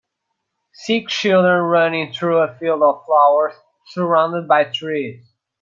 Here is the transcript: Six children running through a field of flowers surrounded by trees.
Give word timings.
Six 0.73 1.13
children 1.13 1.61
running 1.61 2.11
through 2.11 2.39
a 2.39 2.55
field 2.55 2.81
of 2.81 3.05
flowers 3.05 3.53
surrounded 3.85 4.47
by 4.47 4.63
trees. 4.63 5.21